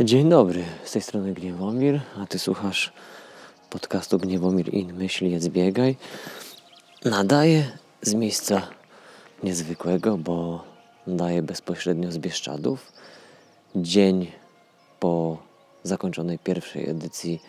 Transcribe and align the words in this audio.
Dzień 0.00 0.28
dobry, 0.28 0.64
z 0.84 0.92
tej 0.92 1.02
strony 1.02 1.34
Gniewomir, 1.34 2.00
a 2.18 2.26
ty 2.26 2.38
słuchasz 2.38 2.92
podcastu 3.70 4.18
Gniewomir 4.18 4.74
in 4.74 4.92
Myśl, 4.92 5.24
jedz, 5.24 5.48
biegaj. 5.48 5.96
Nadaję 7.04 7.64
z 8.02 8.14
miejsca 8.14 8.68
niezwykłego, 9.42 10.18
bo 10.18 10.64
nadaję 11.06 11.42
bezpośrednio 11.42 12.12
z 12.12 12.18
Bieszczadów. 12.18 12.92
Dzień 13.76 14.32
po 15.00 15.38
zakończonej 15.82 16.38
pierwszej 16.38 16.88
edycji 16.88 17.42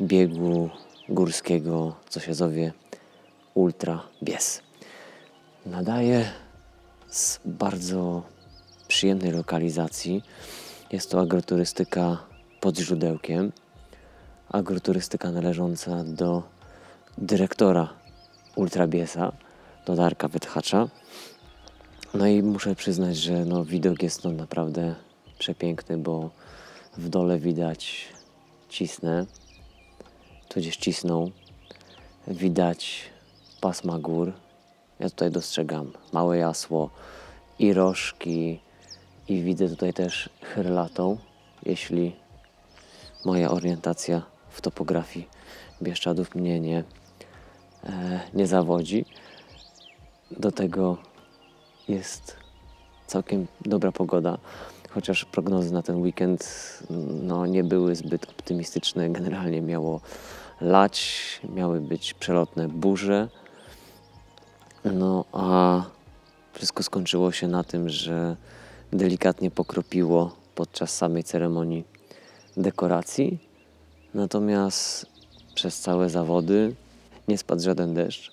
biegu 0.00 0.70
górskiego, 1.08 1.94
co 2.08 2.20
się 2.20 2.34
zowie 2.34 2.72
Ultra 3.54 4.02
Bies. 4.22 4.62
Nadaję 5.66 6.30
z 7.10 7.40
bardzo 7.44 8.22
przyjemnej 8.88 9.32
lokalizacji. 9.32 10.22
Jest 10.92 11.10
to 11.10 11.20
agroturystyka 11.20 12.18
pod 12.60 12.78
źródełkiem. 12.78 13.52
Agroturystyka 14.48 15.30
należąca 15.30 16.04
do 16.04 16.42
dyrektora 17.18 17.88
Ultrabiesa, 18.56 19.32
do 19.86 19.96
Darka 19.96 20.28
Wytchacza. 20.28 20.88
No 22.14 22.26
i 22.26 22.42
muszę 22.42 22.74
przyznać, 22.74 23.16
że 23.16 23.44
no, 23.44 23.64
widok 23.64 24.02
jest 24.02 24.24
no 24.24 24.30
naprawdę 24.30 24.94
przepiękny, 25.38 25.98
bo 25.98 26.30
w 26.96 27.08
dole 27.08 27.38
widać 27.38 28.08
cisnę, 28.68 29.26
tudzież 30.48 30.76
cisną. 30.76 31.30
Widać 32.26 33.00
pasma 33.60 33.98
gór. 33.98 34.32
Ja 35.00 35.10
tutaj 35.10 35.30
dostrzegam 35.30 35.92
małe 36.12 36.38
jasło 36.38 36.90
i 37.58 37.72
rożki, 37.72 38.60
i 39.28 39.42
widzę 39.42 39.68
tutaj 39.68 39.92
też 39.92 40.30
chyrlatą, 40.42 41.18
jeśli 41.66 42.16
moja 43.24 43.50
orientacja 43.50 44.22
w 44.50 44.60
topografii 44.60 45.28
Bieszczadów 45.82 46.34
mnie 46.34 46.60
nie, 46.60 46.84
e, 47.84 48.20
nie 48.34 48.46
zawodzi. 48.46 49.04
Do 50.30 50.52
tego 50.52 50.96
jest 51.88 52.36
całkiem 53.06 53.46
dobra 53.60 53.92
pogoda, 53.92 54.38
chociaż 54.90 55.24
prognozy 55.24 55.72
na 55.72 55.82
ten 55.82 56.02
weekend 56.02 56.48
no, 57.22 57.46
nie 57.46 57.64
były 57.64 57.94
zbyt 57.94 58.30
optymistyczne. 58.30 59.10
Generalnie 59.10 59.60
miało 59.60 60.00
lać, 60.60 61.40
miały 61.54 61.80
być 61.80 62.14
przelotne 62.14 62.68
burze. 62.68 63.28
No 64.84 65.24
a 65.32 65.82
wszystko 66.52 66.82
skończyło 66.82 67.32
się 67.32 67.48
na 67.48 67.64
tym, 67.64 67.88
że 67.88 68.36
delikatnie 68.92 69.50
pokropiło 69.50 70.36
podczas 70.54 70.96
samej 70.96 71.24
ceremonii 71.24 71.84
dekoracji. 72.56 73.38
Natomiast 74.14 75.06
przez 75.54 75.80
całe 75.80 76.08
zawody 76.08 76.74
nie 77.28 77.38
spadł 77.38 77.62
żaden 77.62 77.94
deszcz. 77.94 78.32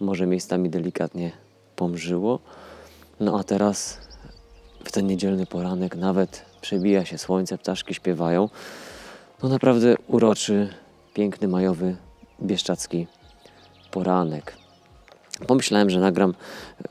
Może 0.00 0.26
miejscami 0.26 0.70
delikatnie 0.70 1.32
pomrzyło. 1.76 2.38
No 3.20 3.38
a 3.38 3.44
teraz 3.44 3.98
w 4.84 4.92
ten 4.92 5.06
niedzielny 5.06 5.46
poranek 5.46 5.96
nawet 5.96 6.44
przebija 6.60 7.04
się 7.04 7.18
słońce, 7.18 7.58
ptaszki 7.58 7.94
śpiewają. 7.94 8.48
No 9.42 9.48
naprawdę 9.48 9.94
uroczy, 10.06 10.74
piękny 11.14 11.48
majowy 11.48 11.96
bieszczacki 12.42 13.06
poranek. 13.90 14.56
Pomyślałem, 15.46 15.90
że 15.90 16.00
nagram 16.00 16.34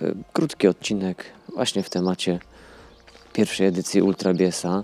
y, 0.02 0.16
krótki 0.34 0.68
odcinek 0.68 1.26
właśnie 1.56 1.84
w 1.84 1.90
temacie 1.90 2.40
pierwszej 3.34 3.68
edycji 3.68 4.02
Ultrabiesa, 4.02 4.84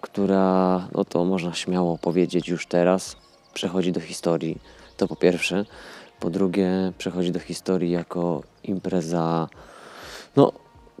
która, 0.00 0.88
no 0.92 1.04
to 1.04 1.24
można 1.24 1.54
śmiało 1.54 1.98
powiedzieć 1.98 2.48
już 2.48 2.66
teraz, 2.66 3.16
przechodzi 3.54 3.92
do 3.92 4.00
historii. 4.00 4.58
To 4.96 5.08
po 5.08 5.16
pierwsze. 5.16 5.64
Po 6.20 6.30
drugie, 6.30 6.92
przechodzi 6.98 7.32
do 7.32 7.40
historii 7.40 7.90
jako 7.90 8.42
impreza, 8.64 9.48
no, 10.36 10.52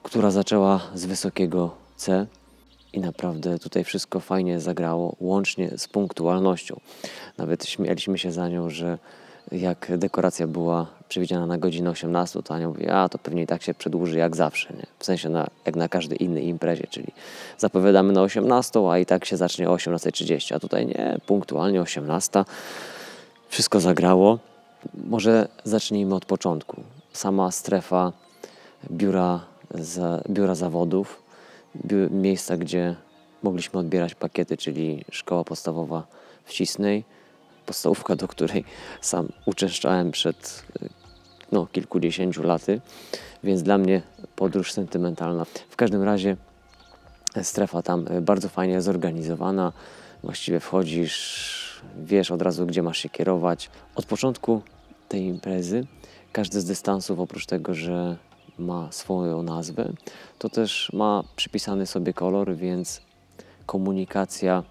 która 0.02 0.30
zaczęła 0.30 0.80
z 0.94 1.04
wysokiego 1.04 1.70
C 1.96 2.26
i 2.92 3.00
naprawdę 3.00 3.58
tutaj 3.58 3.84
wszystko 3.84 4.20
fajnie 4.20 4.60
zagrało, 4.60 5.16
łącznie 5.20 5.70
z 5.78 5.88
punktualnością. 5.88 6.80
Nawet 7.38 7.66
śmialiśmy 7.66 8.18
się 8.18 8.32
za 8.32 8.48
nią, 8.48 8.70
że 8.70 8.98
jak 9.52 9.98
dekoracja 9.98 10.46
była 10.46 10.86
przewidziana 11.08 11.46
na 11.46 11.58
godzinę 11.58 11.90
18, 11.90 12.42
to 12.42 12.54
Ania 12.54 12.68
mówi, 12.68 12.88
a 12.88 13.08
to 13.08 13.18
pewnie 13.18 13.42
i 13.42 13.46
tak 13.46 13.62
się 13.62 13.74
przedłuży 13.74 14.18
jak 14.18 14.36
zawsze, 14.36 14.74
nie? 14.74 14.86
w 14.98 15.04
sensie 15.04 15.28
na, 15.28 15.46
jak 15.66 15.76
na 15.76 15.88
każdej 15.88 16.22
innej 16.22 16.46
imprezie, 16.46 16.86
czyli 16.90 17.06
zapowiadamy 17.58 18.12
na 18.12 18.22
18, 18.22 18.90
a 18.90 18.98
i 18.98 19.06
tak 19.06 19.24
się 19.24 19.36
zacznie 19.36 19.70
o 19.70 19.74
18.30, 19.74 20.54
a 20.54 20.58
tutaj 20.58 20.86
nie, 20.86 21.18
punktualnie 21.26 21.82
18. 21.82 22.44
Wszystko 23.48 23.80
zagrało. 23.80 24.38
Może 24.94 25.48
zacznijmy 25.64 26.14
od 26.14 26.24
początku. 26.24 26.82
Sama 27.12 27.50
strefa 27.50 28.12
biura, 28.90 29.40
za, 29.74 30.22
biura 30.30 30.54
zawodów, 30.54 31.22
bi 31.84 31.94
miejsca, 32.10 32.56
gdzie 32.56 32.96
mogliśmy 33.42 33.80
odbierać 33.80 34.14
pakiety, 34.14 34.56
czyli 34.56 35.04
szkoła 35.10 35.44
podstawowa 35.44 36.06
w 36.44 36.52
Cisnej, 36.52 37.04
podstawówka, 37.66 38.16
do 38.16 38.28
której 38.28 38.64
sam 39.00 39.28
uczęszczałem 39.46 40.10
przed 40.10 40.64
no, 41.52 41.66
kilkudziesięciu 41.66 42.42
laty, 42.42 42.80
więc 43.44 43.62
dla 43.62 43.78
mnie 43.78 44.02
podróż 44.36 44.72
sentymentalna. 44.72 45.44
W 45.68 45.76
każdym 45.76 46.02
razie 46.02 46.36
strefa 47.42 47.82
tam 47.82 48.04
bardzo 48.22 48.48
fajnie 48.48 48.82
zorganizowana. 48.82 49.72
Właściwie 50.22 50.60
wchodzisz, 50.60 51.82
wiesz 52.04 52.30
od 52.30 52.42
razu, 52.42 52.66
gdzie 52.66 52.82
masz 52.82 52.98
się 52.98 53.08
kierować. 53.08 53.70
Od 53.94 54.06
początku 54.06 54.62
tej 55.08 55.22
imprezy 55.22 55.86
każdy 56.32 56.60
z 56.60 56.64
dystansów, 56.64 57.20
oprócz 57.20 57.46
tego, 57.46 57.74
że 57.74 58.16
ma 58.58 58.92
swoją 58.92 59.42
nazwę, 59.42 59.92
to 60.38 60.48
też 60.48 60.90
ma 60.92 61.24
przypisany 61.36 61.86
sobie 61.86 62.12
kolor, 62.12 62.56
więc 62.56 63.00
komunikacja 63.66 64.62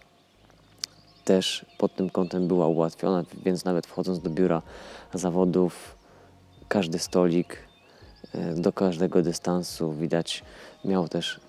też 1.25 1.65
pod 1.77 1.95
tym 1.95 2.09
kątem 2.09 2.47
była 2.47 2.67
ułatwiona, 2.67 3.23
więc 3.45 3.65
nawet 3.65 3.87
wchodząc 3.87 4.19
do 4.19 4.29
biura 4.29 4.61
zawodów, 5.13 5.95
każdy 6.67 6.99
stolik 6.99 7.57
e, 8.33 8.53
do 8.53 8.73
każdego 8.73 9.21
dystansu 9.21 9.93
widać 9.93 10.43
miał 10.85 11.07
też 11.07 11.39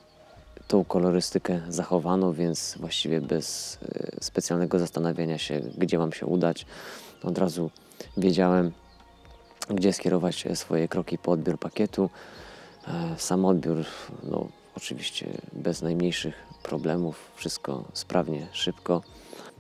tą 0.68 0.84
kolorystykę 0.84 1.60
zachowaną, 1.68 2.32
więc 2.32 2.76
właściwie 2.80 3.20
bez 3.20 3.78
e, 3.82 4.24
specjalnego 4.24 4.78
zastanawiania 4.78 5.38
się, 5.38 5.60
gdzie 5.78 5.98
mam 5.98 6.12
się 6.12 6.26
udać, 6.26 6.66
od 7.22 7.38
razu 7.38 7.70
wiedziałem, 8.16 8.72
gdzie 9.70 9.92
skierować 9.92 10.44
swoje 10.54 10.88
kroki 10.88 11.18
po 11.18 11.32
odbiór 11.32 11.58
pakietu. 11.58 12.10
E, 12.88 13.14
sam 13.18 13.44
odbiór, 13.44 13.84
no, 14.22 14.48
oczywiście 14.76 15.26
bez 15.52 15.82
najmniejszych 15.82 16.34
problemów, 16.62 17.30
wszystko 17.36 17.84
sprawnie, 17.92 18.46
szybko. 18.52 19.02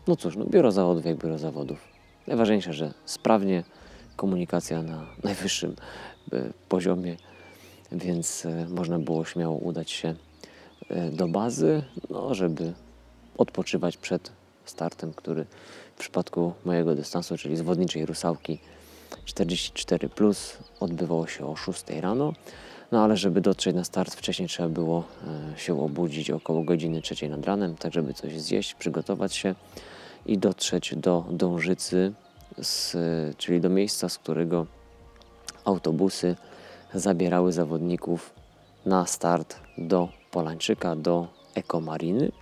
No 0.06 0.16
cóż, 0.16 0.36
no 0.36 0.44
biuro 0.44 0.72
zawodów 0.72 1.06
jak 1.06 1.16
biuro 1.16 1.38
zawodów. 1.38 1.78
Najważniejsze, 2.26 2.72
że 2.72 2.94
sprawnie, 3.04 3.64
komunikacja 4.16 4.82
na 4.82 5.06
najwyższym 5.24 5.76
e, 6.32 6.52
poziomie, 6.68 7.16
więc 7.92 8.46
e, 8.46 8.66
można 8.68 8.98
było 8.98 9.24
śmiało 9.24 9.56
udać 9.56 9.90
się 9.90 10.14
e, 10.88 11.10
do 11.10 11.28
bazy, 11.28 11.82
no, 12.10 12.34
żeby 12.34 12.72
odpoczywać 13.38 13.96
przed 13.96 14.32
startem, 14.64 15.14
który 15.14 15.46
w 15.96 15.98
przypadku 15.98 16.52
mojego 16.64 16.94
dystansu, 16.94 17.38
czyli 17.38 17.56
zwodniczej 17.56 18.06
Rusałki 18.06 18.58
44 19.24 20.08
plus 20.08 20.58
odbywało 20.80 21.26
się 21.26 21.46
o 21.46 21.56
6 21.56 21.84
rano. 22.00 22.32
No 22.92 23.04
ale 23.04 23.16
żeby 23.16 23.40
dotrzeć 23.40 23.74
na 23.74 23.84
start 23.84 24.14
wcześniej 24.14 24.48
trzeba 24.48 24.68
było 24.68 25.04
się 25.56 25.82
obudzić 25.82 26.30
około 26.30 26.64
godziny 26.64 27.02
3 27.02 27.28
nad 27.28 27.46
ranem, 27.46 27.76
tak 27.76 27.92
żeby 27.92 28.14
coś 28.14 28.40
zjeść, 28.40 28.74
przygotować 28.74 29.34
się 29.34 29.54
i 30.26 30.38
dotrzeć 30.38 30.94
do 30.96 31.24
Dążycy, 31.30 32.12
z, 32.62 32.96
czyli 33.36 33.60
do 33.60 33.68
miejsca, 33.68 34.08
z 34.08 34.18
którego 34.18 34.66
autobusy 35.64 36.36
zabierały 36.94 37.52
zawodników 37.52 38.34
na 38.86 39.06
start 39.06 39.56
do 39.78 40.08
Polańczyka, 40.30 40.96
do 40.96 41.28
Ekomariny. 41.54 42.32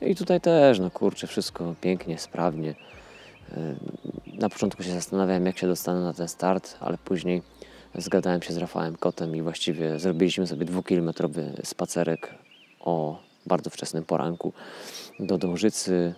I 0.00 0.14
tutaj 0.16 0.40
też, 0.40 0.78
no 0.78 0.90
kurczę, 0.90 1.26
wszystko 1.26 1.74
pięknie, 1.80 2.18
sprawnie. 2.18 2.74
Na 4.26 4.48
początku 4.48 4.82
się 4.82 4.92
zastanawiałem, 4.92 5.46
jak 5.46 5.58
się 5.58 5.66
dostanę 5.66 6.00
na 6.00 6.12
ten 6.12 6.28
start, 6.28 6.76
ale 6.80 6.98
później 6.98 7.42
zgadałem 7.94 8.42
się 8.42 8.52
z 8.52 8.56
Rafałem 8.56 8.96
Kotem 8.96 9.36
i 9.36 9.42
właściwie 9.42 9.98
zrobiliśmy 9.98 10.46
sobie 10.46 10.66
dwukilometrowy 10.66 11.52
spacerek 11.64 12.34
o 12.80 13.18
bardzo 13.46 13.70
wczesnym 13.70 14.04
poranku 14.04 14.52
do 15.20 15.38
Dążycy, 15.38 16.14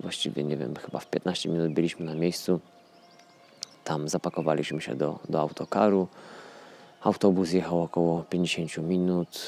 Właściwie 0.00 0.44
nie 0.44 0.56
wiem, 0.56 0.76
chyba 0.76 0.98
w 0.98 1.06
15 1.06 1.48
minut 1.48 1.72
byliśmy 1.72 2.06
na 2.06 2.14
miejscu. 2.14 2.60
Tam 3.84 4.08
zapakowaliśmy 4.08 4.80
się 4.80 4.94
do, 4.94 5.18
do 5.28 5.40
autokaru. 5.40 6.08
Autobus 7.02 7.52
jechał 7.52 7.82
około 7.82 8.22
50 8.22 8.78
minut. 8.78 9.40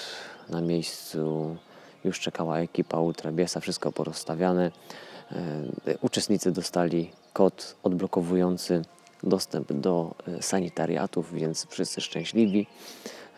Na 0.48 0.60
miejscu 0.60 1.56
już 2.04 2.20
czekała 2.20 2.58
ekipa 2.58 3.00
Ultrabiesa, 3.00 3.60
wszystko 3.60 3.92
porozstawiane. 3.92 4.70
E, 5.32 5.98
uczestnicy 6.00 6.52
dostali 6.52 7.10
kod 7.32 7.76
odblokowujący 7.82 8.82
dostęp 9.22 9.72
do 9.72 10.14
e, 10.28 10.42
sanitariatów, 10.42 11.34
więc 11.34 11.66
wszyscy 11.66 12.00
szczęśliwi. 12.00 12.66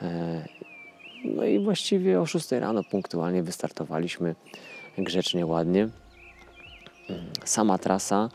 E, 0.02 0.44
no 1.24 1.44
i 1.44 1.64
właściwie 1.64 2.20
o 2.20 2.26
6 2.26 2.52
rano 2.52 2.84
punktualnie 2.90 3.42
wystartowaliśmy 3.42 4.34
grzecznie, 4.98 5.46
ładnie. 5.46 5.88
Sama 7.44 7.78
trasa 7.78 8.28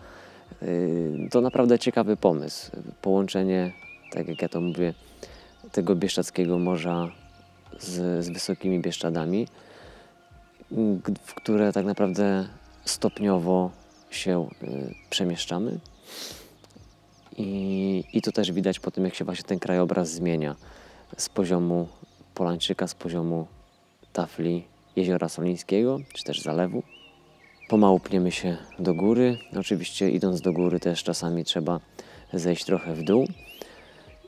to 1.31 1.41
naprawdę 1.41 1.79
ciekawy 1.79 2.17
pomysł. 2.17 2.71
Połączenie, 3.01 3.71
tak 4.11 4.27
jak 4.27 4.41
ja 4.41 4.49
to 4.49 4.61
mówię, 4.61 4.93
tego 5.71 5.95
Bieszczadzkiego 5.95 6.59
Morza 6.59 7.11
z, 7.79 8.25
z 8.25 8.29
Wysokimi 8.29 8.79
Bieszczadami, 8.79 9.47
w 11.25 11.33
które 11.33 11.73
tak 11.73 11.85
naprawdę 11.85 12.47
stopniowo 12.85 13.71
się 14.09 14.47
y, 14.63 14.93
przemieszczamy. 15.09 15.79
I, 17.37 18.03
I 18.13 18.21
to 18.21 18.31
też 18.31 18.51
widać 18.51 18.79
po 18.79 18.91
tym, 18.91 19.05
jak 19.05 19.15
się 19.15 19.25
właśnie 19.25 19.43
ten 19.43 19.59
krajobraz 19.59 20.11
zmienia 20.11 20.55
z 21.17 21.29
poziomu 21.29 21.87
Polańczyka, 22.35 22.87
z 22.87 22.93
poziomu 22.93 23.47
tafli 24.13 24.63
Jeziora 24.95 25.29
Solińskiego, 25.29 25.99
czy 26.13 26.23
też 26.23 26.41
zalewu. 26.41 26.83
Pomału 27.69 27.99
pniemy 27.99 28.31
się 28.31 28.57
do 28.79 28.93
góry. 28.93 29.37
Oczywiście 29.59 30.09
idąc 30.09 30.41
do 30.41 30.53
góry 30.53 30.79
też 30.79 31.03
czasami 31.03 31.43
trzeba 31.43 31.79
zejść 32.33 32.65
trochę 32.65 32.93
w 32.93 33.03
dół. 33.03 33.27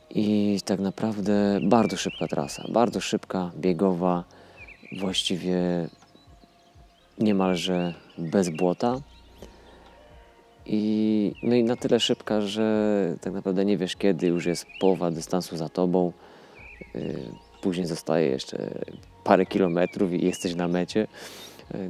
I 0.09 0.59
tak 0.65 0.79
naprawdę 0.79 1.59
bardzo 1.63 1.97
szybka 1.97 2.27
trasa, 2.27 2.65
bardzo 2.69 3.01
szybka, 3.01 3.51
biegowa, 3.57 4.23
właściwie 4.99 5.59
niemalże 7.19 7.93
bez 8.17 8.49
błota. 8.49 8.99
I, 10.65 11.33
no 11.43 11.55
i 11.55 11.63
na 11.63 11.75
tyle 11.75 11.99
szybka, 11.99 12.41
że 12.41 13.15
tak 13.21 13.33
naprawdę 13.33 13.65
nie 13.65 13.77
wiesz 13.77 13.95
kiedy, 13.95 14.27
już 14.27 14.45
jest 14.45 14.65
połowa 14.79 15.11
dystansu 15.11 15.57
za 15.57 15.69
tobą. 15.69 16.11
Y, 16.95 17.29
później 17.61 17.85
zostaje 17.87 18.27
jeszcze 18.27 18.69
parę 19.23 19.45
kilometrów 19.45 20.13
i 20.13 20.25
jesteś 20.25 20.55
na 20.55 20.67
mecie. 20.67 21.07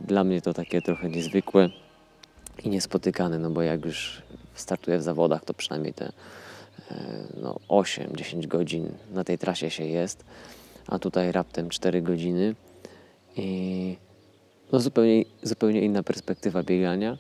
Dla 0.08 0.24
mnie 0.24 0.42
to 0.42 0.54
takie 0.54 0.82
trochę 0.82 1.10
niezwykłe 1.10 1.70
i 2.64 2.70
niespotykane, 2.70 3.40
no 3.40 3.50
bo 3.50 3.62
jak 3.62 3.86
już 3.86 4.22
startuję 4.54 4.98
w 4.98 5.04
zawodach, 5.04 5.46
to 5.46 5.54
przynajmniej 5.54 5.94
te 5.94 6.12
no, 7.42 7.56
8-10 7.70 8.48
godzin 8.48 8.92
na 9.12 9.24
tej 9.24 9.38
trasie 9.38 9.70
się 9.70 9.86
jest, 9.86 10.26
a 10.88 11.00
tutaj 11.00 11.32
raptem 11.32 11.70
4 11.70 12.02
godziny 12.02 12.56
i 13.38 13.98
no, 14.72 14.80
zupełnie, 14.80 15.24
zupełnie 15.44 15.82
inna 15.82 16.04
perspektywa 16.04 16.64
biegania. 16.64 17.18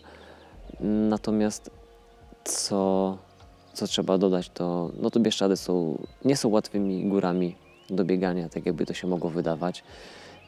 Natomiast 0.79 1.71
co, 2.43 3.17
co 3.73 3.87
trzeba 3.87 4.17
dodać, 4.17 4.49
to, 4.49 4.91
no 5.01 5.09
to 5.09 5.19
Bieszczady 5.19 5.57
są, 5.57 5.97
nie 6.25 6.37
są 6.37 6.49
łatwymi 6.49 7.05
górami 7.09 7.55
do 7.89 8.05
biegania, 8.05 8.49
tak 8.49 8.65
jakby 8.65 8.85
to 8.85 8.93
się 8.93 9.07
mogło 9.07 9.29
wydawać. 9.29 9.83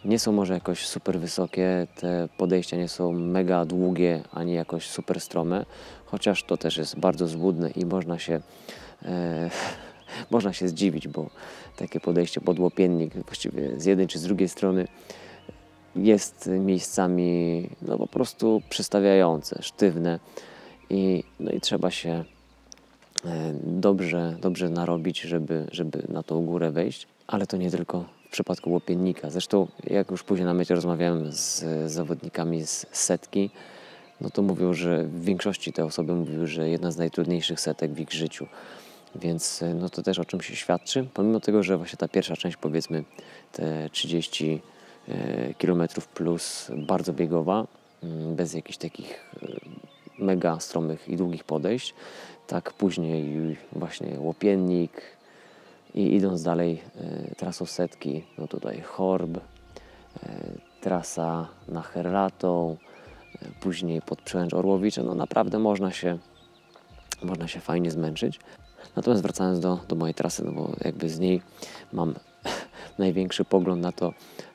Nie 0.06 0.20
są 0.20 0.32
może 0.32 0.54
jakoś 0.54 0.88
super 0.88 1.20
wysokie, 1.20 1.88
te 1.96 2.30
podejścia 2.38 2.78
nie 2.78 2.88
są 2.88 3.14
mega 3.14 3.66
długie 3.66 4.24
ani 4.32 4.54
jakoś 4.54 4.88
super 4.88 5.22
strome, 5.22 5.66
chociaż 6.06 6.44
to 6.44 6.58
też 6.58 6.78
jest 6.78 7.00
bardzo 7.00 7.28
złudne 7.28 7.70
i 7.70 7.86
można 7.86 8.20
się 8.20 8.42
e, 9.06 9.50
można 10.32 10.54
się 10.54 10.68
zdziwić, 10.68 11.08
bo 11.08 11.30
takie 11.76 12.00
podejście 12.00 12.42
pod 12.42 12.60
łopiennik 12.60 13.14
właściwie 13.26 13.80
z 13.80 13.86
jednej 13.86 14.08
czy 14.08 14.20
z 14.20 14.24
drugiej 14.24 14.50
strony 14.50 14.88
jest 15.96 16.50
miejscami 16.60 17.70
no, 17.82 17.98
po 17.98 18.08
prostu 18.08 18.62
przystawiające, 18.70 19.62
sztywne 19.62 20.20
i, 20.90 21.24
no 21.40 21.52
i 21.52 21.62
trzeba 21.62 21.92
się 21.92 22.24
e, 23.26 23.54
dobrze, 23.64 24.38
dobrze 24.42 24.70
narobić, 24.70 25.22
żeby, 25.22 25.68
żeby 25.72 26.04
na 26.10 26.24
tą 26.24 26.46
górę 26.46 26.72
wejść, 26.72 27.08
ale 27.28 27.48
to 27.48 27.58
nie 27.58 27.72
tylko 27.72 28.06
przypadku 28.34 28.72
łopiennika. 28.72 29.30
Zresztą 29.30 29.68
jak 29.84 30.12
już 30.12 30.24
później 30.24 30.46
na 30.46 30.54
mecie 30.54 30.76
rozmawiałem 30.76 31.32
z 31.32 31.66
zawodnikami 31.92 32.66
z 32.66 32.86
setki, 32.92 33.50
no 34.22 34.30
to 34.30 34.42
mówią, 34.42 34.74
że 34.74 35.04
w 35.04 35.24
większości 35.24 35.74
te 35.74 35.86
osoby 35.86 36.14
mówiły, 36.14 36.48
że 36.48 36.70
jedna 36.70 36.92
z 36.92 36.98
najtrudniejszych 36.98 37.60
setek 37.60 37.92
w 37.92 38.00
ich 38.00 38.12
życiu. 38.12 38.48
Więc 39.16 39.64
e, 39.64 39.74
no 39.74 39.90
to 39.90 40.04
też 40.04 40.20
o 40.20 40.26
czym 40.26 40.42
się 40.42 40.56
świadczy, 40.56 41.08
pomimo 41.14 41.40
tego, 41.40 41.64
że 41.64 41.78
właśnie 41.78 41.98
ta 41.98 42.08
pierwsza 42.08 42.36
część, 42.36 42.58
powiedzmy 42.58 43.04
te 43.52 43.90
30 43.90 44.62
e, 45.08 45.54
km 45.54 45.84
plus, 46.14 46.72
bardzo 46.78 47.14
biegowa, 47.14 47.68
mm, 48.04 48.36
bez 48.36 48.54
jakichś 48.54 48.78
takich 48.78 49.32
e, 49.44 49.48
mega 50.18 50.60
stromych 50.60 51.10
i 51.10 51.18
długich 51.18 51.44
podejść, 51.44 51.94
tak 52.48 52.74
później 52.74 53.58
właśnie 53.72 54.20
łopiennik 54.20 55.02
i 55.96 56.16
idąc 56.16 56.44
dalej 56.44 56.82
trasą 57.38 57.66
setki, 57.66 58.24
no 58.38 58.48
tutaj 58.48 58.82
Chorb, 58.82 59.40
trasa 60.82 61.48
na 61.68 61.82
Herlatą, 61.82 62.78
później 63.60 64.02
pod 64.02 64.22
Przełęcz 64.22 64.54
Orłowicza, 64.54 65.04
no 65.04 65.16
naprawdę 65.16 65.60
można 65.60 65.92
się, 65.92 66.18
można 67.24 67.48
się 67.48 67.60
fajnie 67.60 67.92
zmęczyć. 67.92 68.40
Natomiast 68.96 69.24
wracając 69.24 69.60
do, 69.60 69.80
do 69.88 69.96
mojej 69.96 70.14
trasy, 70.14 70.44
no 70.44 70.52
bo 70.52 70.72
jakby 70.86 71.10
z 71.10 71.20
niej 71.20 71.42
mam 71.94 72.14
największy 72.98 73.46
pogląd 73.46 73.82
na 73.82 73.92
to, 73.92 74.14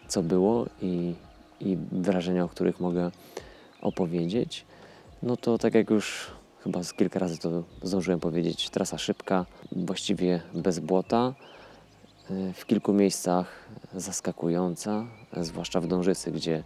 co 0.08 0.22
było 0.22 0.66
i, 0.82 1.14
i 1.60 1.78
wrażenia, 1.92 2.44
o 2.44 2.48
których 2.48 2.80
mogę 2.80 3.10
opowiedzieć, 3.82 4.64
no 5.22 5.36
to 5.36 5.58
tak 5.58 5.74
jak 5.74 5.90
już 5.90 6.30
chyba 6.68 6.84
z 6.84 6.92
kilka 6.92 7.18
razy 7.18 7.38
to 7.38 7.62
zdążyłem 7.82 8.20
powiedzieć, 8.20 8.70
trasa 8.70 8.98
szybka, 8.98 9.46
właściwie 9.72 10.40
bez 10.54 10.78
błota, 10.78 11.34
y, 12.30 12.52
w 12.52 12.66
kilku 12.66 12.92
miejscach 12.92 13.68
zaskakująca, 13.94 15.06
zwłaszcza 15.36 15.80
w 15.80 15.86
Dążycy, 15.86 16.32
gdzie 16.32 16.62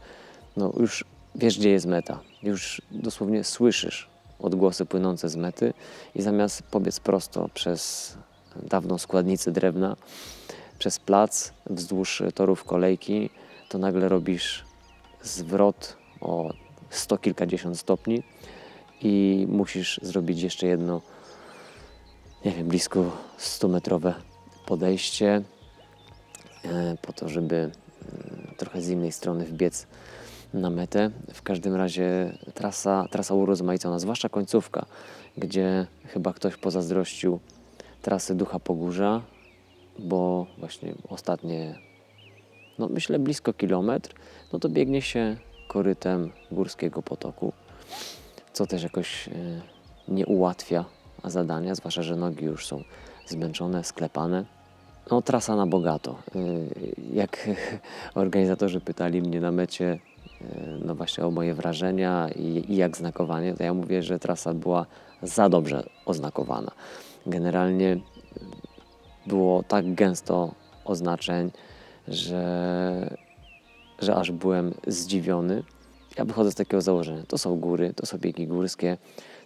no 0.57 0.73
już 0.77 1.05
wiesz, 1.35 1.59
gdzie 1.59 1.71
jest 1.71 1.87
meta, 1.87 2.21
już 2.43 2.83
dosłownie 2.91 3.45
słyszysz 3.45 4.09
odgłosy 4.39 4.87
płynące 4.87 5.29
z 5.29 5.37
mety 5.37 5.75
i 6.15 6.23
zamiast 6.23 6.63
pobiec 6.63 7.01
prosto 7.01 7.49
przez 7.55 8.15
dawną 8.63 8.99
składnicę 8.99 9.53
drewna, 9.53 9.97
przez 10.79 10.99
plac 10.99 11.53
wzdłuż 11.71 12.23
torów 12.35 12.65
kolejki, 12.65 13.31
to 13.69 13.79
nagle 13.79 14.09
robisz 14.09 14.65
zwrot 15.23 15.97
o 16.21 16.53
sto 16.91 17.19
kilkadziesiąt 17.19 17.79
stopni 17.79 18.23
i 19.03 19.47
musisz 19.49 20.01
zrobić 20.03 20.43
jeszcze 20.43 20.67
jedno, 20.67 21.01
nie 22.45 22.51
wiem, 22.51 22.69
blisko 22.69 23.17
100-metrowe 23.39 24.15
podejście 24.67 25.43
e, 26.65 26.97
po 27.03 27.13
to, 27.13 27.29
żeby 27.29 27.57
mm, 27.57 28.55
trochę 28.57 28.83
z 28.83 28.89
innej 28.89 29.13
strony 29.13 29.45
wbiec 29.45 29.87
na 30.55 30.71
metę. 30.71 31.11
W 31.35 31.43
każdym 31.43 31.75
razie 31.75 32.39
trasa, 32.55 33.07
trasa 33.11 33.35
urozmaicona, 33.35 33.99
zwłaszcza 33.99 34.29
końcówka, 34.29 34.87
gdzie 35.37 35.87
chyba 36.07 36.33
ktoś 36.33 36.57
pozazdrościł 36.57 37.41
trasy 38.03 38.35
Ducha 38.35 38.59
Pogórza, 38.59 39.23
bo 39.99 40.47
właśnie 40.59 40.95
ostatnie, 41.09 41.79
no 42.79 42.89
myślę 42.89 43.19
blisko 43.19 43.53
kilometr, 43.53 44.15
no 44.53 44.59
to 44.59 44.69
biegnie 44.69 45.03
się 45.03 45.37
korytem 45.69 46.31
Górskiego 46.51 47.03
Potoku, 47.03 47.53
co 48.53 48.67
też 48.67 48.83
jakoś 48.83 49.29
e, 49.29 49.33
nie 50.09 50.27
ułatwia 50.27 50.85
zadania, 51.25 51.75
zwłaszcza, 51.75 52.03
że 52.03 52.17
nogi 52.17 52.45
już 52.45 52.67
są 52.67 52.83
zmęczone, 53.27 53.85
sklepane. 53.85 54.45
No, 55.11 55.23
trasa 55.23 55.57
na 55.57 55.67
bogato. 55.67 56.11
E, 56.11 56.39
jak 57.13 57.51
organizatorzy 58.15 58.81
pytali 58.81 59.23
mnie 59.23 59.41
na 59.41 59.53
mecie, 59.53 59.99
E, 60.43 60.79
no 60.85 60.95
właśnie 60.95 61.27
o 61.27 61.31
moje 61.31 61.55
wrażenia 61.55 62.29
i, 62.37 62.77
jak 62.77 62.97
znakowanie, 62.97 63.55
to 63.55 63.63
ja 63.63 63.75
mówię, 63.75 64.03
że 64.03 64.19
trasa 64.19 64.55
była 64.55 64.87
za 65.23 65.49
dobrze 65.49 65.83
oznakowana. 66.07 66.71
Generalnie 67.27 67.97
było 69.27 69.63
tak 69.63 69.95
gęsto 69.95 70.55
oznaczeń, 70.85 71.51
że, 72.09 73.17
że 73.99 74.15
aż 74.15 74.31
byłem 74.31 74.75
zdziwiony. 74.87 75.63
Ja 76.19 76.25
wychodzę 76.25 76.51
z 76.53 76.55
takiego 76.55 76.81
założenia. 76.81 77.23
To 77.29 77.39
są 77.39 77.57
góry, 77.57 77.95
to 77.97 78.07
są 78.07 78.19
biegi 78.19 78.47
górskie, 78.47 78.97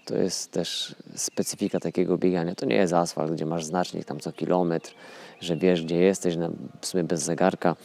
to 0.04 0.16
jest 0.16 0.50
też 0.50 0.94
specyfika 1.14 1.80
takiego 1.80 2.18
biegania. 2.18 2.54
To 2.54 2.66
nie 2.66 2.76
jest 2.76 2.92
asfalt, 2.92 3.32
gdzie 3.32 3.46
masz 3.46 3.64
znacznik 3.64 4.04
tam 4.04 4.20
co 4.20 4.32
kilometr, 4.32 4.94
że 5.40 5.56
wiesz 5.56 5.85
gdzie 5.85 5.96
jesteś, 5.96 6.37
w 6.80 6.87
sumie 6.87 7.04
bez 7.04 7.23
zegarka 7.23 7.76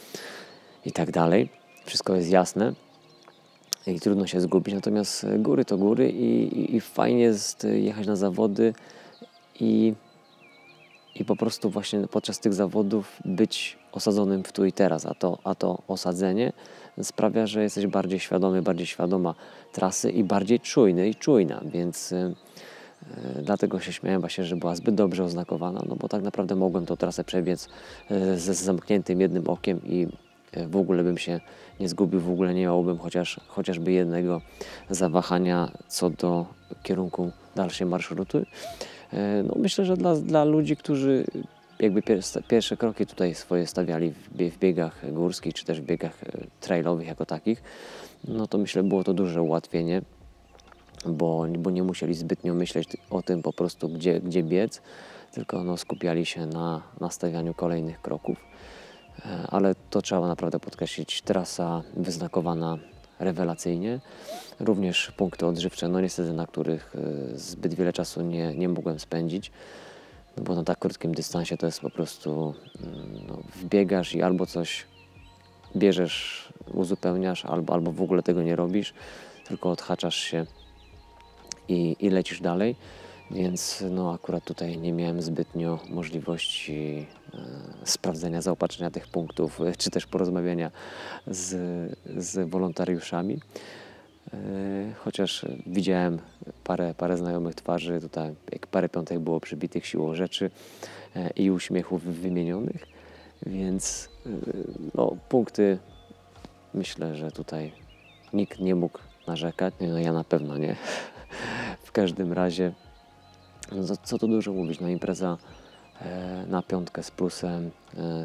i 0.84 0.92
tak 0.92 1.10
dalej. 1.10 1.48
Wszystko 1.84 2.14
jest 2.16 2.30
jasne 2.30 2.72
i 3.86 4.00
trudno 4.00 4.26
się 4.26 4.40
zgubić. 4.40 4.74
Natomiast 4.74 5.26
góry 5.38 5.64
to 5.64 5.78
góry 5.78 6.10
i, 6.10 6.58
i, 6.58 6.76
i 6.76 6.80
fajnie 6.80 7.20
jest 7.20 7.64
jechać 7.64 8.06
na 8.06 8.16
zawody 8.16 8.74
i, 9.60 9.94
i 11.14 11.24
po 11.24 11.36
prostu 11.36 11.70
właśnie 11.70 12.08
podczas 12.08 12.40
tych 12.40 12.54
zawodów 12.54 13.20
być 13.24 13.78
osadzonym 13.92 14.44
w 14.44 14.52
tu 14.52 14.64
i 14.64 14.72
teraz, 14.72 15.06
a 15.06 15.14
to, 15.14 15.38
a 15.44 15.54
to 15.54 15.82
osadzenie 15.88 16.52
sprawia, 17.02 17.46
że 17.46 17.62
jesteś 17.62 17.86
bardziej 17.86 18.20
świadomy, 18.20 18.62
bardziej 18.62 18.86
świadoma 18.86 19.34
trasy 19.72 20.10
i 20.10 20.24
bardziej 20.24 20.60
czujny 20.60 21.08
i 21.08 21.14
czujna, 21.14 21.60
więc 21.64 22.12
y, 22.12 22.34
y, 23.36 23.42
dlatego 23.42 23.80
się 23.80 23.92
śmiałem 23.92 24.20
właśnie, 24.20 24.44
że 24.44 24.56
była 24.56 24.76
zbyt 24.76 24.94
dobrze 24.94 25.24
oznakowana, 25.24 25.82
no 25.88 25.96
bo 25.96 26.08
tak 26.08 26.22
naprawdę 26.22 26.54
mogłem 26.54 26.86
tą 26.86 26.96
trasę 26.96 27.24
przebiec 27.24 27.68
y, 28.10 28.38
ze 28.38 28.54
zamkniętym 28.54 29.20
jednym 29.20 29.48
okiem 29.48 29.80
i 29.84 30.06
w 30.66 30.76
ogóle 30.76 31.04
bym 31.04 31.18
się 31.18 31.40
nie 31.80 31.88
zgubił, 31.88 32.20
w 32.20 32.30
ogóle 32.30 32.54
nie 32.54 32.62
miałbym 32.62 32.98
chociaż, 32.98 33.40
chociażby 33.48 33.92
jednego 33.92 34.40
zawahania 34.90 35.70
co 35.88 36.10
do 36.10 36.46
kierunku 36.82 37.30
dalszej 37.54 37.86
marszruty. 37.86 38.46
No 39.44 39.54
myślę, 39.56 39.84
że 39.84 39.96
dla, 39.96 40.16
dla 40.16 40.44
ludzi, 40.44 40.76
którzy 40.76 41.24
jakby 41.82 42.02
pierwsze 42.48 42.76
kroki 42.76 43.06
tutaj 43.06 43.34
swoje 43.34 43.66
stawiali 43.66 44.10
w 44.10 44.58
biegach 44.58 45.12
górskich, 45.12 45.54
czy 45.54 45.64
też 45.64 45.80
w 45.80 45.84
biegach 45.84 46.22
e, 46.22 46.46
trailowych 46.60 47.06
jako 47.06 47.26
takich, 47.26 47.62
no 48.28 48.46
to 48.46 48.58
myślę 48.58 48.82
było 48.82 49.04
to 49.04 49.14
duże 49.14 49.42
ułatwienie, 49.42 50.02
bo, 51.06 51.46
bo 51.58 51.70
nie 51.70 51.82
musieli 51.82 52.14
zbytnio 52.14 52.54
myśleć 52.54 52.88
o 53.10 53.22
tym 53.22 53.42
po 53.42 53.52
prostu, 53.52 53.88
gdzie, 53.88 54.20
gdzie 54.20 54.42
biec, 54.42 54.82
tylko 55.32 55.64
no, 55.64 55.76
skupiali 55.76 56.26
się 56.26 56.46
na, 56.46 56.82
stawianiu 57.10 57.54
kolejnych 57.54 58.02
kroków. 58.02 58.44
E, 59.26 59.46
ale 59.50 59.74
to 59.90 60.02
trzeba 60.02 60.28
naprawdę 60.28 60.60
podkreślić, 60.60 61.22
trasa 61.22 61.82
wyznakowana 61.96 62.78
rewelacyjnie. 63.18 64.00
Również 64.60 65.12
punkty 65.16 65.46
odżywcze, 65.46 65.88
no 65.88 66.00
niestety 66.00 66.32
na 66.32 66.46
których 66.46 66.94
e, 66.96 67.38
zbyt 67.38 67.74
wiele 67.74 67.92
czasu 67.92 68.22
nie, 68.22 68.54
nie 68.54 68.68
mogłem 68.68 68.98
spędzić. 68.98 69.52
No 70.36 70.42
bo 70.42 70.54
na 70.54 70.64
tak 70.64 70.78
krótkim 70.78 71.14
dystansie 71.14 71.56
to 71.56 71.66
jest 71.66 71.80
po 71.80 71.90
prostu 71.90 72.54
mm, 72.82 73.26
no, 73.26 73.38
wbiegasz 73.56 74.14
i 74.14 74.22
albo 74.22 74.46
coś 74.46 74.86
bierzesz, 75.76 76.48
uzupełniasz, 76.74 77.44
albo, 77.44 77.74
albo 77.74 77.92
w 77.92 78.02
ogóle 78.02 78.22
tego 78.22 78.42
nie 78.42 78.56
robisz, 78.56 78.94
tylko 79.44 79.70
odhaczasz 79.70 80.16
się 80.16 80.46
i, 81.68 81.96
i 82.00 82.10
lecisz 82.10 82.40
dalej. 82.40 82.76
Więc 83.30 83.84
no, 83.90 84.12
akurat 84.14 84.44
tutaj 84.44 84.78
nie 84.78 84.92
miałem 84.92 85.22
zbytnio 85.22 85.78
możliwości 85.88 87.06
e, 87.34 87.38
sprawdzenia, 87.84 88.42
zaopatrzenia 88.42 88.90
tych 88.90 89.08
punktów, 89.08 89.60
czy 89.78 89.90
też 89.90 90.06
porozmawiania 90.06 90.70
z, 91.26 91.48
z 92.16 92.50
wolontariuszami. 92.50 93.40
E, 94.34 94.36
chociaż 94.96 95.46
widziałem 95.66 96.18
parę, 96.64 96.94
parę 96.94 97.16
znajomych 97.16 97.54
twarzy, 97.54 98.00
tutaj 98.00 98.34
jak 98.52 98.66
parę 98.66 98.88
piątek 98.88 99.18
było 99.18 99.40
przybitych 99.40 99.86
siłą 99.86 100.14
rzeczy 100.14 100.50
e, 101.16 101.30
i 101.30 101.50
uśmiechów 101.50 102.02
wymienionych, 102.02 102.86
więc 103.46 104.08
e, 104.26 104.30
no, 104.94 105.16
punkty 105.28 105.78
myślę, 106.74 107.16
że 107.16 107.30
tutaj 107.30 107.72
nikt 108.32 108.60
nie 108.60 108.74
mógł 108.74 108.98
narzekać, 109.26 109.74
no 109.80 109.98
ja 109.98 110.12
na 110.12 110.24
pewno 110.24 110.58
nie. 110.58 110.76
W 111.82 111.92
każdym 111.92 112.32
razie, 112.32 112.72
no, 113.72 113.96
co 114.02 114.18
tu 114.18 114.28
dużo 114.28 114.52
mówić, 114.52 114.80
no 114.80 114.88
impreza 114.88 115.38
na 116.46 116.62
piątkę 116.62 117.02
z 117.02 117.10
plusem, 117.10 117.70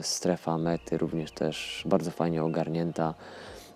strefa 0.01 0.57
mety 0.57 0.97
również 0.97 1.31
też 1.31 1.83
bardzo 1.85 2.11
fajnie 2.11 2.43
ogarnięta. 2.43 3.13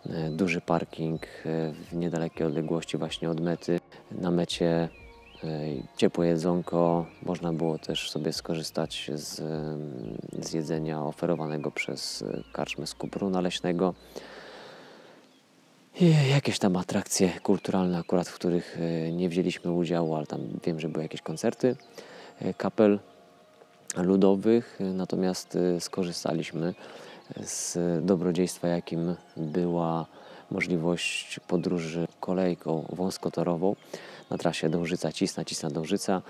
E, 0.09 0.29
duży 0.29 0.61
parking 0.61 1.25
e, 1.25 1.27
w 1.71 1.93
niedalekiej 1.93 2.47
odległości 2.47 2.97
właśnie 2.97 3.29
od 3.29 3.39
mety. 3.39 3.79
Na 4.11 4.31
mecie 4.31 4.67
e, 4.67 4.89
ciepłe 5.97 6.27
jedzonko, 6.27 7.05
można 7.23 7.53
było 7.53 7.77
też 7.77 8.11
sobie 8.11 8.33
skorzystać 8.33 9.11
z, 9.13 9.41
z 10.39 10.53
jedzenia 10.53 11.03
oferowanego 11.03 11.71
przez 11.71 12.23
karczmę 12.53 12.87
z 12.87 12.95
kupru 12.95 13.29
naleśnego. 13.29 13.93
I 16.01 16.13
jakieś 16.29 16.59
tam 16.59 16.75
atrakcje 16.75 17.29
kulturalne 17.43 17.97
akurat, 17.97 18.27
w 18.27 18.35
których 18.35 18.77
nie 19.11 19.29
wzięliśmy 19.29 19.71
udziału, 19.71 20.15
ale 20.15 20.27
tam 20.27 20.41
wiem, 20.65 20.79
że 20.79 20.89
były 20.89 21.03
jakieś 21.03 21.21
koncerty 21.21 21.75
kapel 22.57 22.99
ludowych, 23.97 24.79
natomiast 24.79 25.57
skorzystaliśmy 25.79 26.73
z 27.43 27.77
dobrodziejstwa, 28.05 28.67
jakim 28.67 29.15
była 29.37 30.05
możliwość 30.51 31.39
podróży 31.47 32.07
kolejką 32.19 32.85
wąskotorową 32.89 33.75
na 34.29 34.37
trasie 34.37 34.69
Dążyca-Cisna, 34.69 35.43
Cisna-Dążyca. 35.43 36.21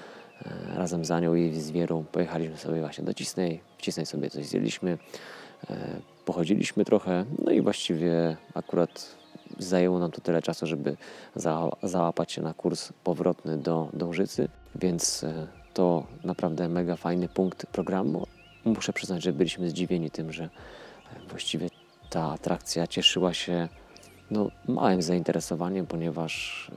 E, 0.46 0.77
razem 0.77 1.05
za 1.05 1.20
nią 1.20 1.36
i 1.36 1.60
z 1.60 1.72
Wierą 1.72 2.05
pojechaliśmy 2.12 2.58
sobie 2.58 2.79
właśnie 2.79 3.03
do 3.03 3.13
Cisnej. 3.13 3.62
W 3.77 3.81
Cisnej 3.81 4.05
sobie 4.05 4.29
coś 4.29 4.46
zjedliśmy, 4.46 4.98
e, 5.70 5.75
pochodziliśmy 6.25 6.86
trochę, 6.86 7.25
no 7.46 7.51
i 7.51 7.62
właściwie 7.62 8.38
akurat 8.53 9.15
zajęło 9.60 10.00
nam 10.00 10.12
to 10.12 10.22
tyle 10.22 10.41
czasu, 10.41 10.67
żeby 10.67 10.98
załapać 11.84 12.31
się 12.31 12.41
na 12.41 12.53
kurs 12.53 12.93
powrotny 13.03 13.58
do 13.58 13.89
Dążycy, 13.93 14.48
więc 14.75 15.24
e, 15.24 15.48
to 15.74 16.05
naprawdę 16.24 16.70
mega 16.70 16.96
fajny 16.96 17.27
punkt 17.27 17.65
programu. 17.65 18.27
Muszę 18.65 18.93
przyznać, 18.93 19.24
że 19.24 19.34
byliśmy 19.34 19.70
zdziwieni 19.70 20.12
tym, 20.12 20.31
że 20.31 20.50
właściwie 21.30 21.70
ta 22.10 22.32
atrakcja 22.32 22.88
cieszyła 22.88 23.34
się 23.34 23.70
no, 24.32 24.51
małym 24.68 25.01
zainteresowaniem, 25.01 25.88
ponieważ 25.88 26.68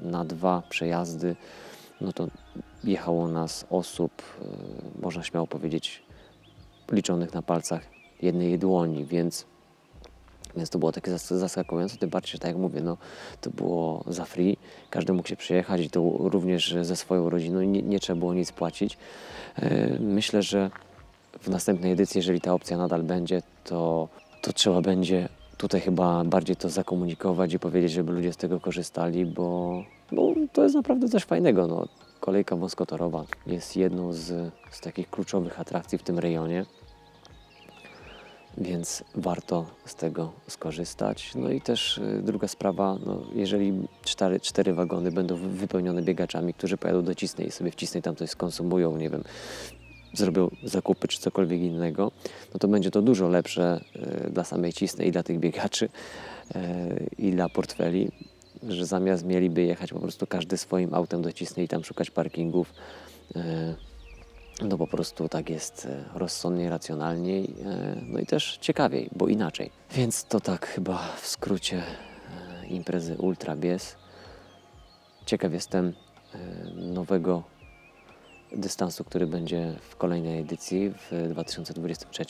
e, 0.00 0.08
na 0.08 0.24
dwa 0.24 0.62
przejazdy 0.68 1.36
no 2.00 2.12
to 2.12 2.28
jechało 2.84 3.28
nas 3.28 3.66
osób, 3.70 4.22
e, 4.42 5.02
można 5.02 5.22
śmiało 5.22 5.46
powiedzieć, 5.46 6.02
liczonych 6.92 7.34
na 7.34 7.42
palcach 7.42 7.82
jednej 8.22 8.58
dłoni, 8.58 9.04
więc, 9.04 9.46
więc 10.56 10.70
to 10.70 10.78
było 10.78 10.92
takie 10.92 11.18
zaskakujące, 11.18 11.96
tym 11.96 12.10
bardziej, 12.10 12.32
że 12.32 12.38
tak 12.38 12.48
jak 12.48 12.56
mówię, 12.56 12.80
no, 12.80 12.96
to 13.40 13.50
było 13.50 14.04
za 14.06 14.24
free, 14.24 14.56
każdy 14.90 15.12
mógł 15.12 15.28
się 15.28 15.36
przyjechać 15.36 15.80
i 15.80 15.90
to 15.90 16.00
również 16.18 16.76
ze 16.82 16.96
swoją 16.96 17.30
rodziną, 17.30 17.60
nie, 17.62 17.82
nie 17.82 18.00
trzeba 18.00 18.18
było 18.18 18.34
nic 18.34 18.52
płacić. 18.52 18.98
E, 19.56 19.98
myślę, 20.00 20.42
że 20.42 20.70
w 21.40 21.48
następnej 21.48 21.92
edycji, 21.92 22.18
jeżeli 22.18 22.40
ta 22.40 22.54
opcja 22.54 22.76
nadal 22.76 23.02
będzie, 23.02 23.42
to, 23.64 24.08
to 24.42 24.52
trzeba 24.52 24.82
będzie 24.82 25.28
tutaj 25.56 25.80
chyba 25.80 26.24
bardziej 26.24 26.56
to 26.56 26.68
zakomunikować 26.68 27.52
i 27.52 27.58
powiedzieć, 27.58 27.92
żeby 27.92 28.12
ludzie 28.12 28.32
z 28.32 28.36
tego 28.36 28.60
korzystali, 28.60 29.26
bo, 29.26 29.82
bo 30.12 30.34
to 30.52 30.62
jest 30.62 30.74
naprawdę 30.74 31.08
coś 31.08 31.24
fajnego. 31.24 31.66
No, 31.66 31.88
kolejka 32.20 32.56
wąskotorowa 32.56 33.24
jest 33.46 33.76
jedną 33.76 34.12
z, 34.12 34.52
z 34.70 34.80
takich 34.80 35.10
kluczowych 35.10 35.60
atrakcji 35.60 35.98
w 35.98 36.02
tym 36.02 36.18
rejonie, 36.18 36.66
więc 38.58 39.04
warto 39.14 39.66
z 39.84 39.94
tego 39.94 40.32
skorzystać. 40.48 41.34
No 41.34 41.50
i 41.50 41.60
też 41.60 41.98
y, 41.98 42.22
druga 42.22 42.48
sprawa, 42.48 42.96
no, 43.06 43.20
jeżeli 43.34 43.88
cztery, 44.04 44.40
cztery 44.40 44.74
wagony 44.74 45.12
będą 45.12 45.36
wypełnione 45.36 46.02
biegaczami, 46.02 46.54
którzy 46.54 46.76
pojadą 46.76 47.02
do 47.02 47.14
Cisnej 47.14 47.46
i 47.46 47.50
sobie 47.50 47.70
w 47.70 47.74
Cisnej 47.74 48.02
tam 48.02 48.16
coś 48.16 48.30
skonsumują, 48.30 48.96
nie 48.96 49.10
wiem, 49.10 49.24
zrobią 50.16 50.50
zakupy 50.62 51.08
czy 51.08 51.18
cokolwiek 51.20 51.60
innego, 51.60 52.12
no 52.54 52.58
to 52.58 52.68
będzie 52.68 52.90
to 52.90 53.02
dużo 53.02 53.28
lepsze 53.28 53.80
e, 53.94 54.30
dla 54.30 54.44
samej 54.44 54.72
cisnej 54.72 55.08
i 55.08 55.12
dla 55.12 55.22
tych 55.22 55.38
biegaczy 55.38 55.88
e, 56.54 56.96
i 57.18 57.30
dla 57.30 57.48
portfeli, 57.48 58.10
że 58.68 58.86
zamiast 58.86 59.24
mieliby 59.24 59.62
jechać 59.62 59.92
po 59.92 60.00
prostu 60.00 60.26
każdy 60.26 60.56
swoim 60.56 60.94
autem 60.94 61.22
do 61.22 61.32
cisnej 61.32 61.66
i 61.66 61.68
tam 61.68 61.84
szukać 61.84 62.10
parkingów, 62.10 62.74
e, 63.36 63.74
no 64.62 64.78
po 64.78 64.86
prostu 64.86 65.28
tak 65.28 65.50
jest 65.50 65.88
rozsądniej, 66.14 66.68
racjonalniej, 66.68 67.54
no 68.02 68.18
i 68.18 68.26
też 68.26 68.58
ciekawiej, 68.60 69.10
bo 69.16 69.28
inaczej. 69.28 69.70
Więc 69.94 70.24
to 70.24 70.40
tak 70.40 70.66
chyba 70.66 70.98
w 71.20 71.26
skrócie 71.26 71.82
imprezy 72.68 73.16
Ultra 73.18 73.56
Bies. 73.56 73.96
Ciekaw 75.26 75.52
jestem 75.52 75.92
nowego 76.74 77.42
dystansu, 78.56 79.04
który 79.04 79.26
będzie 79.26 79.74
w 79.90 79.96
kolejnej 79.96 80.40
edycji 80.40 80.90
w 80.90 81.28
2023. 81.30 82.24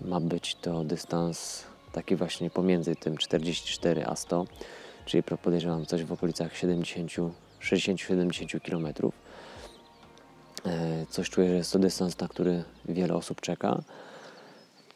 Ma 0.00 0.20
być 0.20 0.54
to 0.54 0.84
dystans 0.84 1.64
taki 1.92 2.16
właśnie 2.16 2.50
pomiędzy 2.50 2.96
tym 2.96 3.16
44 3.16 4.06
a 4.06 4.16
100, 4.16 4.46
czyli 5.04 5.22
podejrzewam 5.22 5.86
coś 5.86 6.04
w 6.04 6.12
okolicach 6.12 6.52
60-70 6.52 8.60
km. 8.60 8.88
Coś 11.10 11.30
czuję, 11.30 11.48
że 11.48 11.54
jest 11.54 11.72
to 11.72 11.78
dystans, 11.78 12.18
na 12.18 12.28
który 12.28 12.64
wiele 12.84 13.14
osób 13.14 13.40
czeka. 13.40 13.82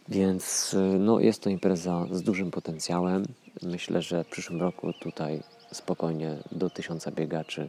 Więc 0.08 0.74
e, 0.74 0.78
no, 0.78 1.20
jest 1.20 1.42
to 1.42 1.50
impreza 1.50 2.06
z 2.10 2.22
dużym 2.22 2.50
potencjałem. 2.50 3.24
Myślę, 3.62 4.02
że 4.02 4.24
w 4.24 4.28
przyszłym 4.28 4.60
roku 4.60 4.92
tutaj 4.92 5.42
spokojnie 5.72 6.36
do 6.52 6.70
tysiąca 6.70 7.10
biegaczy 7.10 7.68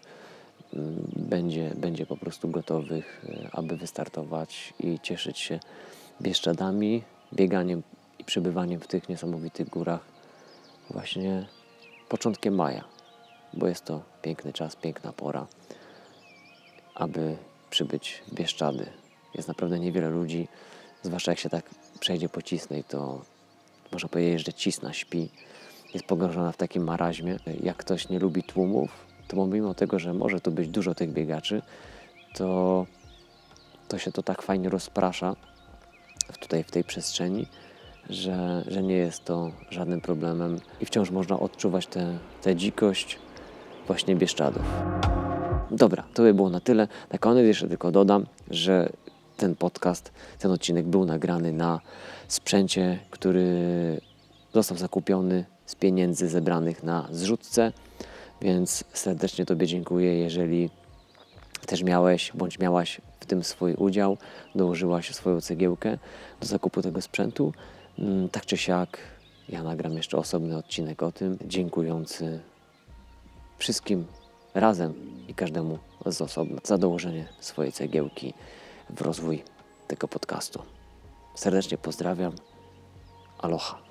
będzie, 1.16 1.72
będzie 1.76 2.06
po 2.06 2.18
prostu 2.18 2.50
gotowych, 2.50 3.26
e, 3.30 3.50
aby 3.52 3.78
wystartować 3.78 4.74
i 4.80 5.00
cieszyć 5.00 5.40
się 5.40 5.60
Bieszczadami, 6.22 7.04
bieganiem 7.34 7.84
i 8.20 8.24
przebywaniem 8.24 8.80
w 8.80 8.88
tych 8.88 9.10
niesamowitych 9.10 9.70
górach 9.70 10.06
właśnie 10.90 11.48
początkiem 12.10 12.56
maja, 12.56 12.84
bo 13.54 13.68
jest 13.68 13.86
to 13.86 14.02
piękny 14.22 14.54
czas, 14.54 14.76
piękna 14.76 15.14
pora, 15.14 15.48
aby 16.96 17.38
przybyć 17.70 18.24
w 18.28 18.34
Bieszczady. 18.34 18.86
Jest 19.36 19.48
naprawdę 19.48 19.80
niewiele 19.80 20.10
ludzi, 20.10 20.48
zwłaszcza 21.04 21.32
jak 21.32 21.40
się 21.40 21.50
tak 21.50 21.70
przejdzie 22.00 22.30
po 22.30 22.42
Cisnej, 22.42 22.84
to 22.84 23.22
można 23.92 24.10
powiedzieć, 24.10 24.46
że 24.46 24.54
cisna 24.54 24.94
śpi, 24.94 25.30
jest 25.94 26.06
pogrążona 26.06 26.52
w 26.52 26.58
takim 26.58 26.84
maraźmie. 26.84 27.40
Jak 27.64 27.78
ktoś 27.78 28.10
nie 28.10 28.20
lubi 28.20 28.44
tłumów, 28.44 29.06
to 29.30 29.36
pomimo 29.36 29.74
tego, 29.74 30.00
że 30.00 30.14
może 30.14 30.42
tu 30.42 30.52
być 30.52 30.68
dużo 30.68 30.96
tych 30.96 31.14
biegaczy, 31.14 31.62
to, 32.36 32.86
to 33.88 33.98
się 33.98 34.12
to 34.12 34.24
tak 34.24 34.42
fajnie 34.42 34.70
rozprasza 34.70 35.36
tutaj 36.40 36.64
w 36.64 36.72
tej 36.72 36.84
przestrzeni, 36.84 37.48
że, 38.10 38.64
że 38.68 38.84
nie 38.84 38.96
jest 38.96 39.26
to 39.26 39.52
żadnym 39.70 40.02
problemem 40.02 40.60
i 40.82 40.86
wciąż 40.86 41.12
można 41.12 41.40
odczuwać 41.40 41.88
tę 42.42 42.56
dzikość 42.56 43.20
właśnie 43.88 44.16
Bieszczadów. 44.16 44.64
Dobra, 45.72 46.04
to 46.14 46.24
by 46.24 46.34
było 46.34 46.50
na 46.50 46.60
tyle. 46.60 46.88
Na 47.12 47.20
koniec 47.20 47.46
jeszcze 47.46 47.68
tylko 47.68 47.92
dodam, 47.92 48.26
że 48.52 48.90
ten 49.38 49.56
podcast, 49.56 50.12
ten 50.40 50.52
odcinek 50.52 50.86
był 50.86 51.06
nagrany 51.06 51.54
na 51.54 51.80
sprzęcie, 52.28 53.00
który 53.10 53.48
został 54.54 54.78
zakupiony 54.78 55.46
z 55.66 55.76
pieniędzy 55.76 56.30
zebranych 56.30 56.84
na 56.84 57.08
zrzutce, 57.12 57.72
więc 58.42 58.84
serdecznie 58.94 59.46
Tobie 59.46 59.68
dziękuję, 59.68 60.20
jeżeli 60.20 60.70
też 61.66 61.84
miałeś 61.84 62.32
bądź 62.36 62.60
miałaś 62.60 63.02
w 63.20 63.26
tym 63.26 63.44
swój 63.44 63.74
udział, 63.74 64.18
dołożyłaś 64.56 65.16
swoją 65.16 65.42
cegiełkę 65.42 65.98
do 66.42 66.48
zakupu 66.48 66.82
tego 66.82 67.02
sprzętu. 67.02 67.54
Mm, 68.00 68.30
tak 68.30 68.46
czy 68.46 68.58
siak, 68.58 68.98
ja 69.50 69.64
nagram 69.64 69.94
jeszcze 69.94 70.18
osobny 70.18 70.58
odcinek 70.58 71.04
o 71.04 71.12
tym, 71.12 71.38
dziękujący 71.46 72.40
wszystkim 73.58 74.06
razem 74.54 74.94
i 75.28 75.34
każdemu 75.34 75.80
z 76.06 76.22
osobna 76.22 76.62
za 76.64 76.78
dołożenie 76.78 77.28
swojej 77.40 77.72
cegiełki 77.72 78.34
w 78.90 79.02
rozwój 79.02 79.44
tego 79.88 80.08
podcastu. 80.08 80.62
Serdecznie 81.36 81.78
pozdrawiam. 81.78 82.34
Aloha. 83.40 83.89